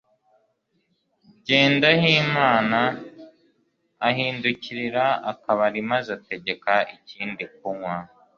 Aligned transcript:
Jyendayimana 1.45 2.81
ahindukirira 4.07 5.05
akabari 5.31 5.79
maze 5.91 6.09
ategeka 6.19 6.73
ikindi 6.95 7.43
kunywa 7.55 7.95